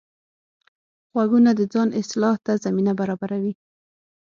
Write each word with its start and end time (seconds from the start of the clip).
غوږونه 1.11 1.51
د 1.55 1.61
ځان 1.73 1.89
اصلاح 2.01 2.35
ته 2.45 2.51
زمینه 2.65 2.91
برابروي 2.99 3.53